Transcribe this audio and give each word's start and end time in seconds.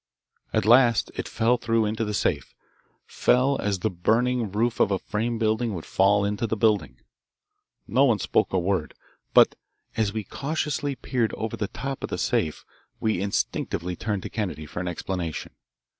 At 0.51 0.65
last 0.65 1.11
it 1.13 1.27
fell 1.27 1.57
through 1.57 1.85
into 1.85 2.03
the 2.03 2.15
safe 2.15 2.55
fell 3.05 3.59
as 3.61 3.77
the 3.77 3.91
burning 3.91 4.51
roof 4.51 4.79
of 4.79 4.89
a 4.89 4.97
frame 4.97 5.37
building 5.37 5.75
would 5.75 5.85
fall 5.85 6.25
into 6.25 6.47
the 6.47 6.57
building. 6.57 7.01
No 7.87 8.05
one 8.05 8.17
spoke 8.17 8.51
a 8.51 8.57
word, 8.57 8.95
but 9.35 9.53
as 9.95 10.11
we 10.11 10.23
cautiously 10.23 10.95
peered 10.95 11.35
over 11.35 11.55
the 11.55 11.67
top 11.67 12.01
of 12.03 12.09
the 12.09 12.17
safe 12.17 12.65
we 12.99 13.21
instinctively 13.21 13.95
turned 13.95 14.23
to 14.23 14.29
Kennedy 14.31 14.65
for 14.65 14.79
an 14.79 14.87
explanation. 14.87 15.51